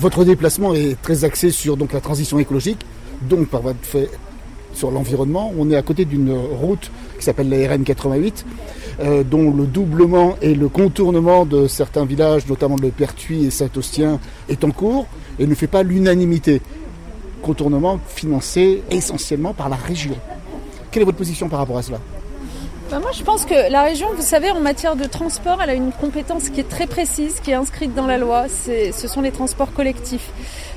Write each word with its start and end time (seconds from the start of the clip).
Votre 0.00 0.24
déplacement 0.24 0.72
est 0.72 0.98
très 1.02 1.24
axé 1.24 1.50
sur 1.50 1.76
donc, 1.76 1.92
la 1.92 2.00
transition 2.00 2.38
écologique, 2.38 2.86
donc 3.20 3.48
par 3.48 3.60
votre 3.60 3.84
fait 3.84 4.08
sur 4.72 4.90
l'environnement. 4.90 5.52
On 5.58 5.70
est 5.70 5.76
à 5.76 5.82
côté 5.82 6.06
d'une 6.06 6.32
route 6.32 6.90
qui 7.18 7.24
s'appelle 7.26 7.50
la 7.50 7.74
RN 7.74 7.84
88, 7.84 8.46
euh, 9.00 9.24
dont 9.24 9.50
le 9.50 9.66
doublement 9.66 10.36
et 10.40 10.54
le 10.54 10.70
contournement 10.70 11.44
de 11.44 11.66
certains 11.66 12.06
villages, 12.06 12.46
notamment 12.46 12.76
le 12.80 12.88
Pertuis 12.88 13.44
et 13.44 13.50
Saint-Austien, 13.50 14.20
est 14.48 14.64
en 14.64 14.70
cours 14.70 15.06
et 15.38 15.46
ne 15.46 15.54
fait 15.54 15.66
pas 15.66 15.82
l'unanimité. 15.82 16.62
Contournement 17.42 18.00
financé 18.06 18.82
essentiellement 18.90 19.52
par 19.52 19.68
la 19.68 19.76
région. 19.76 20.16
Quelle 20.90 21.02
est 21.02 21.06
votre 21.06 21.18
position 21.18 21.50
par 21.50 21.58
rapport 21.58 21.76
à 21.76 21.82
cela? 21.82 21.98
Bah, 22.90 22.98
moi, 22.98 23.12
je 23.12 23.22
pense 23.22 23.44
que 23.44 23.70
la 23.70 23.82
région, 23.82 24.08
vous 24.14 24.22
savez, 24.22 24.50
en 24.50 24.58
matière 24.58 24.96
de 24.96 25.04
transport, 25.04 25.62
elle 25.62 25.70
a 25.70 25.74
une 25.74 25.92
compétence 25.92 26.48
qui 26.48 26.58
est 26.58 26.68
très 26.68 26.86
précise, 26.86 27.38
qui 27.40 27.52
est 27.52 27.54
inscrite 27.54 27.94
dans 27.94 28.06
la 28.06 28.18
loi. 28.18 28.46
Ce 28.48 29.06
sont 29.06 29.20
les 29.20 29.30
transports 29.30 29.72
collectifs. 29.72 30.30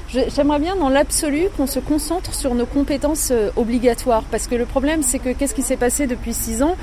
J'aimerais 0.10 0.60
bien, 0.60 0.76
dans 0.76 0.90
l'absolu, 0.90 1.48
qu'on 1.58 1.66
se 1.66 1.80
concentre 1.80 2.36
sur 2.36 2.54
nos 2.54 2.68
compétences 2.68 3.32
euh, 3.32 3.50
obligatoires. 3.56 4.24
Parce 4.30 4.46
que 4.46 4.54
le 4.54 4.66
problème, 4.66 5.02
c'est 5.02 5.18
que 5.18 5.30
qu'est-ce 5.30 5.56
qui 5.56 5.64
s'est 5.64 5.78
passé 5.78 6.06
depuis 6.06 6.36
six 6.36 6.62
ans? 6.62 6.76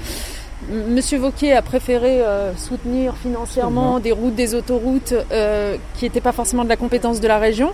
Monsieur 0.68 1.18
Vauquier 1.18 1.54
a 1.54 1.62
préféré 1.62 2.20
euh, 2.20 2.54
soutenir 2.54 3.16
financièrement 3.16 3.98
des 3.98 4.12
routes, 4.12 4.34
des 4.34 4.54
autoroutes 4.54 5.14
euh, 5.32 5.76
qui 5.94 6.04
n'étaient 6.04 6.20
pas 6.20 6.32
forcément 6.32 6.64
de 6.64 6.68
la 6.68 6.76
compétence 6.76 7.18
de 7.20 7.26
la 7.26 7.38
région. 7.38 7.72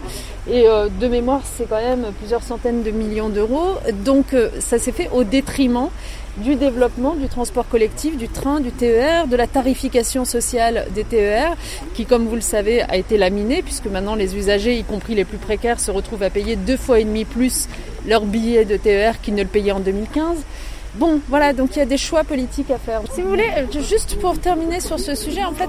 Et 0.49 0.69
euh, 0.69 0.89
de 0.89 1.09
mémoire, 1.09 1.41
c'est 1.45 1.69
quand 1.69 1.83
même 1.83 2.07
plusieurs 2.19 2.45
centaines 2.45 2.85
de 2.85 2.93
millions 2.93 3.29
d'euros. 3.29 3.75
Donc 4.05 4.27
ça 4.61 4.79
s'est 4.79 4.93
fait 4.93 5.11
au 5.13 5.25
détriment 5.25 5.89
du 6.37 6.55
développement 6.55 7.17
du 7.17 7.27
transport 7.29 7.67
collectif, 7.69 8.17
du 8.17 8.29
train, 8.29 8.61
du 8.61 8.71
TER, 8.71 9.27
de 9.27 9.35
la 9.35 9.49
tarification 9.49 10.25
sociale 10.25 10.87
des 10.95 11.03
TER, 11.03 11.57
qui, 11.95 12.05
comme 12.05 12.27
vous 12.27 12.35
le 12.37 12.41
savez, 12.41 12.83
a 12.83 12.97
été 12.97 13.19
laminée, 13.19 13.63
puisque 13.63 13.87
maintenant 13.87 14.15
les 14.15 14.37
usagers, 14.37 14.79
y 14.79 14.85
compris 14.85 15.15
les 15.15 15.25
plus 15.25 15.39
précaires, 15.39 15.81
se 15.81 15.91
retrouvent 15.91 16.23
à 16.23 16.31
payer 16.31 16.55
deux 16.55 16.77
fois 16.77 17.01
et 17.01 17.05
demi 17.05 17.25
plus 17.25 17.69
leur 18.07 18.25
billet 18.27 18.65
de 18.65 18.77
TER 18.77 19.21
qu'ils 19.21 19.35
ne 19.35 19.43
le 19.43 19.49
payaient 19.49 19.73
en 19.73 19.81
2015. 19.81 20.37
Bon, 20.99 21.21
voilà, 21.29 21.53
donc 21.53 21.77
il 21.77 21.81
y 21.81 21.83
a 21.83 21.87
des 21.87 21.99
choix 21.99 22.25
politiques 22.25 22.71
à 22.71 22.79
faire. 22.79 23.03
Si 23.13 23.21
vous 23.21 23.29
voulez, 23.29 23.51
euh, 23.59 23.81
juste 23.83 24.19
pour 24.19 24.39
terminer 24.39 24.81
sur 24.81 24.99
ce 24.99 25.15
sujet, 25.15 25.45
en 25.45 25.53
fait, 25.53 25.69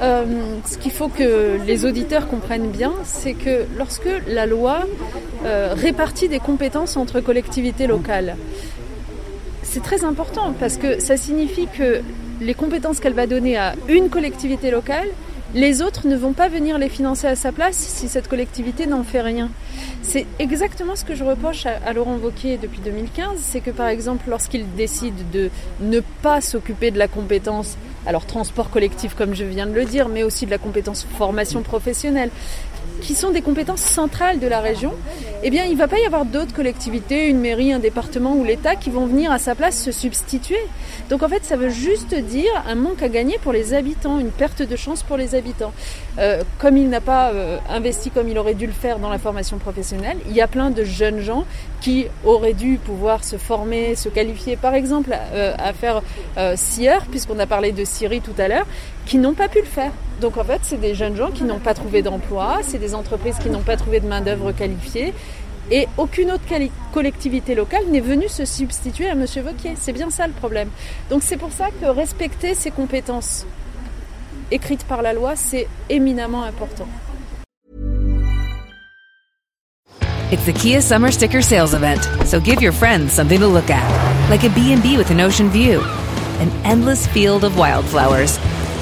euh, 0.00 0.24
ce 0.64 0.78
qu'il 0.78 0.92
faut 0.92 1.08
que 1.08 1.58
les 1.66 1.84
auditeurs 1.84 2.28
comprennent 2.28 2.70
bien, 2.70 2.92
c'est 3.02 3.34
que 3.34 3.64
lorsque 3.76 4.08
la 4.28 4.46
loi 4.46 4.82
euh, 5.44 5.74
répartit 5.76 6.28
des 6.28 6.38
compétences 6.38 6.96
entre 6.96 7.20
collectivités 7.20 7.88
locales, 7.88 8.36
c'est 9.64 9.82
très 9.82 10.04
important 10.04 10.54
parce 10.60 10.76
que 10.76 11.00
ça 11.00 11.16
signifie 11.16 11.66
que 11.66 12.02
les 12.40 12.54
compétences 12.54 13.00
qu'elle 13.00 13.14
va 13.14 13.26
donner 13.26 13.56
à 13.56 13.74
une 13.88 14.08
collectivité 14.08 14.70
locale, 14.70 15.08
les 15.54 15.82
autres 15.82 16.06
ne 16.06 16.16
vont 16.16 16.32
pas 16.32 16.48
venir 16.48 16.78
les 16.78 16.88
financer 16.88 17.26
à 17.26 17.34
sa 17.34 17.50
place 17.50 17.76
si 17.76 18.08
cette 18.08 18.28
collectivité 18.28 18.86
n'en 18.86 19.02
fait 19.02 19.20
rien. 19.20 19.50
C'est 20.02 20.26
exactement 20.38 20.96
ce 20.96 21.04
que 21.04 21.14
je 21.14 21.24
reproche 21.24 21.66
à, 21.66 21.92
Laurent 21.92 22.16
Wauquiez 22.16 22.56
depuis 22.56 22.80
2015, 22.80 23.38
c'est 23.40 23.60
que 23.60 23.70
par 23.70 23.88
exemple 23.88 24.28
lorsqu'il 24.28 24.70
décide 24.74 25.30
de 25.30 25.50
ne 25.80 26.00
pas 26.22 26.40
s'occuper 26.40 26.90
de 26.90 26.98
la 26.98 27.08
compétence, 27.08 27.76
alors 28.06 28.26
transport 28.26 28.70
collectif 28.70 29.14
comme 29.14 29.34
je 29.34 29.44
viens 29.44 29.66
de 29.66 29.72
le 29.72 29.84
dire, 29.84 30.08
mais 30.08 30.22
aussi 30.22 30.46
de 30.46 30.50
la 30.50 30.58
compétence 30.58 31.06
formation 31.16 31.62
professionnelle, 31.62 32.30
qui 33.00 33.14
sont 33.14 33.30
des 33.30 33.42
compétences 33.42 33.80
centrales 33.80 34.38
de 34.38 34.46
la 34.46 34.60
région, 34.60 34.92
eh 35.42 35.50
bien, 35.50 35.64
il 35.64 35.72
ne 35.72 35.78
va 35.78 35.88
pas 35.88 35.98
y 35.98 36.04
avoir 36.04 36.24
d'autres 36.24 36.54
collectivités, 36.54 37.28
une 37.28 37.40
mairie, 37.40 37.72
un 37.72 37.78
département 37.78 38.34
ou 38.34 38.44
l'État 38.44 38.76
qui 38.76 38.90
vont 38.90 39.06
venir 39.06 39.32
à 39.32 39.38
sa 39.38 39.54
place 39.54 39.82
se 39.82 39.90
substituer. 39.90 40.60
Donc, 41.08 41.22
en 41.22 41.28
fait, 41.28 41.44
ça 41.44 41.56
veut 41.56 41.70
juste 41.70 42.14
dire 42.14 42.50
un 42.68 42.74
manque 42.74 43.02
à 43.02 43.08
gagner 43.08 43.38
pour 43.42 43.52
les 43.52 43.74
habitants, 43.74 44.18
une 44.18 44.30
perte 44.30 44.62
de 44.62 44.76
chance 44.76 45.02
pour 45.02 45.16
les 45.16 45.34
habitants. 45.34 45.72
Euh, 46.18 46.42
comme 46.58 46.76
il 46.76 46.88
n'a 46.88 47.00
pas 47.00 47.30
euh, 47.30 47.58
investi 47.68 48.10
comme 48.10 48.28
il 48.28 48.38
aurait 48.38 48.54
dû 48.54 48.66
le 48.66 48.72
faire 48.72 48.98
dans 48.98 49.08
la 49.08 49.18
formation 49.18 49.58
professionnelle, 49.58 50.18
il 50.28 50.34
y 50.34 50.40
a 50.40 50.48
plein 50.48 50.70
de 50.70 50.84
jeunes 50.84 51.20
gens 51.20 51.44
qui 51.80 52.06
auraient 52.24 52.52
dû 52.52 52.78
pouvoir 52.84 53.24
se 53.24 53.36
former, 53.36 53.94
se 53.94 54.08
qualifier, 54.08 54.56
par 54.56 54.74
exemple, 54.74 55.16
euh, 55.32 55.54
à 55.58 55.72
faire 55.72 56.02
scieur, 56.56 57.06
puisqu'on 57.10 57.38
a 57.38 57.46
parlé 57.46 57.72
de 57.72 57.84
Syrie 57.84 58.20
tout 58.20 58.34
à 58.38 58.48
l'heure, 58.48 58.66
qui 59.06 59.18
n'ont 59.18 59.34
pas 59.34 59.48
pu 59.48 59.60
le 59.60 59.66
faire. 59.66 59.92
Donc 60.20 60.36
en 60.36 60.44
fait, 60.44 60.60
c'est 60.62 60.80
des 60.80 60.94
jeunes 60.94 61.16
gens 61.16 61.30
qui 61.30 61.44
n'ont 61.44 61.58
pas 61.58 61.72
trouvé 61.72 62.02
d'emploi, 62.02 62.58
c'est 62.62 62.78
des 62.78 62.94
entreprises 62.94 63.36
qui 63.38 63.48
n'ont 63.48 63.62
pas 63.62 63.76
trouvé 63.76 64.00
de 64.00 64.06
main-d'œuvre 64.06 64.52
qualifiée. 64.52 65.14
Et 65.70 65.86
aucune 65.96 66.30
autre 66.32 66.42
collectivité 66.92 67.54
locale 67.54 67.84
n'est 67.88 68.00
venue 68.00 68.28
se 68.28 68.44
substituer 68.44 69.08
à 69.08 69.12
M. 69.12 69.24
Vauquier. 69.24 69.74
C'est 69.78 69.92
bien 69.92 70.10
ça 70.10 70.26
le 70.26 70.32
problème. 70.32 70.68
Donc 71.08 71.22
c'est 71.22 71.36
pour 71.36 71.52
ça 71.52 71.68
que 71.80 71.86
respecter 71.86 72.54
ces 72.54 72.70
compétences 72.70 73.46
écrites 74.50 74.84
par 74.84 75.00
la 75.00 75.12
loi, 75.12 75.36
c'est 75.36 75.68
éminemment 75.88 76.42
important. 76.42 76.88
It's 80.32 80.44
the 80.44 80.52
Kia 80.52 80.80
Summer 80.80 81.10
Sticker 81.10 81.42
Sales 81.42 81.74
Event, 81.74 82.02
so 82.24 82.40
give 82.40 82.60
your 82.60 82.72
friends 82.72 83.12
something 83.12 83.40
to 83.40 83.48
look 83.48 83.68
at, 83.68 83.82
like 84.30 84.44
a 84.44 84.50
B&B 84.50 84.96
with 84.96 85.10
an 85.10 85.20
ocean 85.20 85.50
view, 85.50 85.80
an 86.40 86.50
endless 86.64 87.06
field 87.08 87.42
of 87.42 87.56
wildflowers 87.56 88.38